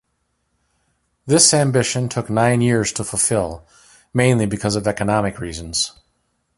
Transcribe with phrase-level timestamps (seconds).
[1.27, 3.67] This ambition took nine years to fulfill,
[4.15, 5.91] mainly because of economic reasons.